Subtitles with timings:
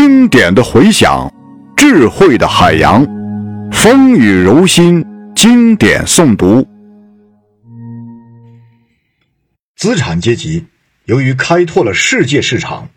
[0.00, 1.28] 经典的回响，
[1.76, 3.04] 智慧的海洋，
[3.72, 6.64] 风雨柔心，经典诵读。
[9.74, 10.66] 资产阶级
[11.06, 12.90] 由于开拓了世界市场，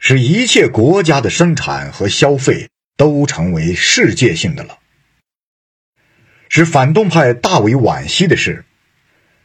[0.00, 4.78] 使一切国家的生产和消费都成为世界性的了。
[6.48, 8.64] 使反动派大为惋惜的是，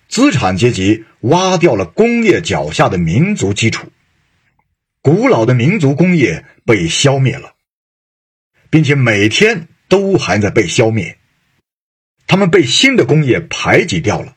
[0.08, 3.90] 资产阶级挖掉了工业脚下的民族基础。
[5.04, 7.56] 古老的民族工业被消灭了，
[8.70, 11.18] 并且每天都还在被消灭。
[12.26, 14.36] 他们被新的工业排挤掉了。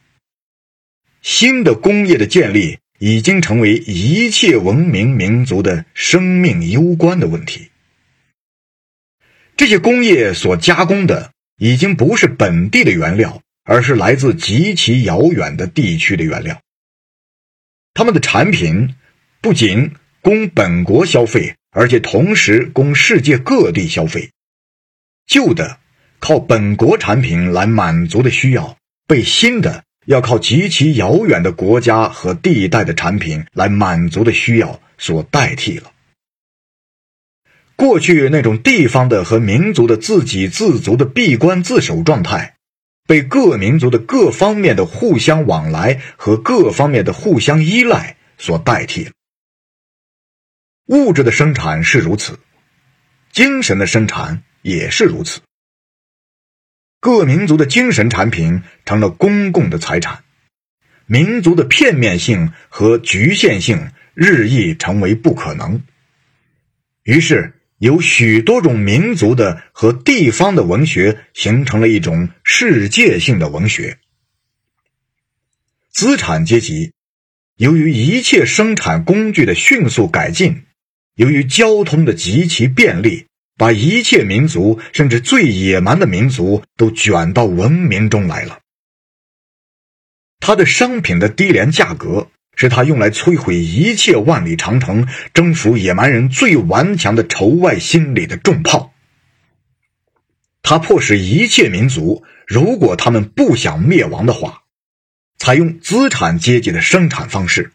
[1.23, 7.71] 新的工业的建立已经成为一切文明民族的生命攸关的问题。
[9.57, 16.61] 这些工业所加工的已经不是本地的原料，而是来自极其遥远的地区的原料。
[17.95, 18.95] 他们的产品
[19.41, 24.31] 不仅供本国消费，而且同时供世界各地消费。
[25.27, 25.79] 旧的
[26.21, 35.93] 靠本国产品来满足的需要，被新的要靠极其遥远的国家和地带的产品来满足的需要所代替了。
[37.77, 42.57] 过去那种地方的和民族的自给自足的闭关自守状态，
[43.07, 49.11] 被各民族的各方面的互相往来和各方面的互相依赖所代替了。
[50.87, 52.39] 物质的生产是如此，
[53.33, 55.41] 精神的生产也是如此。
[57.01, 60.23] 各民族的精神产品成了公共的财产，
[61.07, 65.83] 民族的片面性和局限性日益成为不可能。
[67.03, 73.99] 于是，有许多种民族的和地方的文学形成了一种世界性的文学。
[75.91, 76.93] 资产阶级
[77.57, 80.66] 由于一切生产工具的迅速改进。
[81.17, 88.61] 由于交通的极其便利，把一切民族，甚至最野蛮的民族，都卷到文明中来了。
[90.41, 98.93] 他的商品的低廉价格，是他用来摧毁一切万里长城、征服野蛮人最顽强的仇外心理的重炮。
[100.61, 104.65] 他迫使一切民族，如果他们不想灭亡的话，
[105.39, 107.73] 采用资产阶级的生产方式。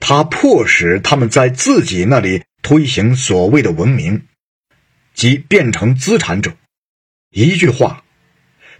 [0.00, 4.26] 他迫使他们在自己那里推行所谓的文明，
[5.14, 6.56] 即变成资产者。
[7.30, 8.04] 一句话，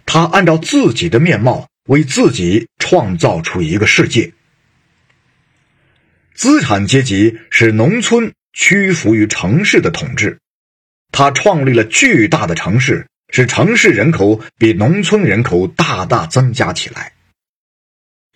[0.05, 4.31] 他按照自己的面貌为自己创造出一个世界。
[6.33, 10.39] 资产阶级使农村屈服于城市的统治，
[11.11, 17.11] 他创立了巨大的城市，使城市人口比农村人口大大增加起来。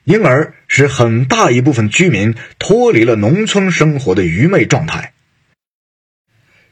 [0.05, 5.13] 因而使很大一部分居民脱离了农村生活的愚昧状态，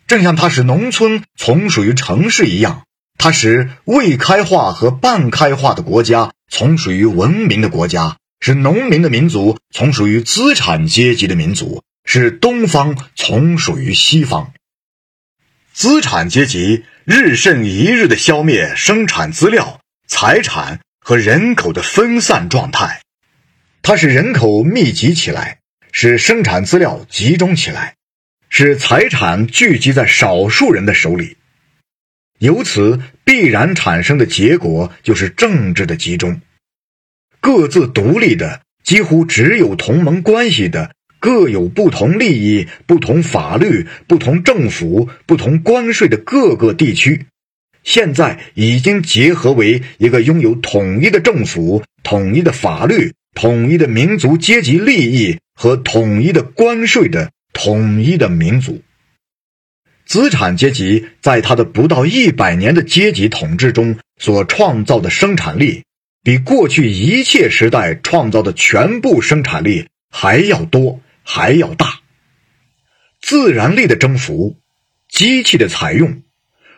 [0.08, 2.84] 正像它使农村从属于城市一样，
[3.18, 14.52] 它使未开化和半开化的国家从属于文明的国家，使农民的民族从属于资产阶级的民族，使东方从属于西方。
[15.74, 23.01] 资产阶级日甚一日的消灭生产资料、财产和人口的分散状态。
[23.84, 25.58] 它使人口密集起来，
[25.92, 27.96] 使生产资料集中起来，
[28.48, 31.38] 使财产聚集在少数人的手里。
[32.38, 36.42] 由此必然产生的结果就是政治的集中。
[37.40, 47.26] 各自独立的、几乎只有同盟关系的、各有不同利益、不同法律、不同政府、不同关税的各个地区，
[47.84, 53.14] 现在已经结合为一个拥有统一的政府、统一的法律。
[53.34, 58.82] 统一的民族阶级利益和统一的关税的统一的民族，
[60.06, 65.84] 资产阶级在他的不到一百年的阶级统治中所创造的生产力，
[66.24, 72.02] 比过去一切时代创造的全部生产力还要多，还要大。
[73.22, 74.58] 自然力的征服，
[75.08, 76.24] 机器的采用，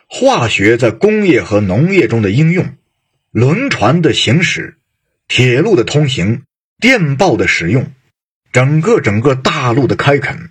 [0.06, 2.76] 化学在工业和农业中的应用，
[3.32, 4.76] 轮船的行驶。
[5.28, 6.42] 铁路的通行，
[6.78, 7.92] 电报的使用，
[8.52, 10.50] 整个整个大陆的开垦，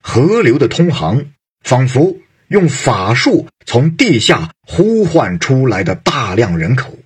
[0.00, 1.26] 河流的通航，
[1.64, 6.98] 仿佛用法术从地下呼唤出来的大量人口。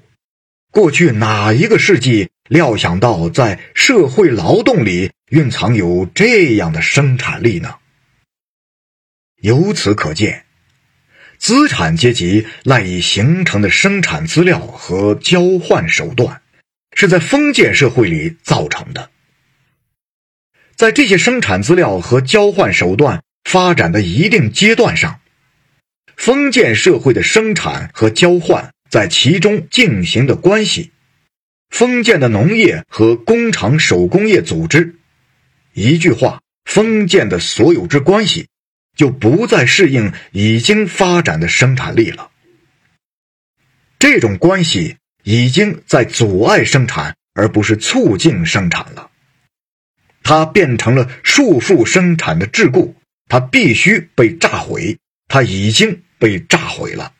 [0.70, 7.76] 过去哪一个世纪料想到在社会劳动里蕴藏有这样的生产力呢？
[9.40, 10.44] 由此可见，
[11.38, 16.42] 资产阶级赖以形成的生产资料和交换手段。
[16.96, 19.10] 是在封建社会里造成的。
[20.74, 25.20] 在这些生产资料和交换手段发展的一定阶段上，
[26.16, 30.90] 封建社会的生产和交换在其中进行的关系，
[31.70, 34.96] 封建的农业和工厂手工业组织，
[35.74, 38.48] 一句话，封建的所有制关系
[38.96, 42.30] 就不再适应已经发展的生产力了。
[43.98, 44.96] 这种关系
[45.26, 49.10] 已经在阻碍生产，而不是促进生产了。
[50.22, 52.94] 它变成了束缚生产的桎梏，
[53.28, 54.96] 它必须被炸毁，
[55.26, 57.12] 它已经被炸毁了。